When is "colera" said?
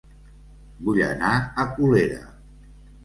1.77-2.21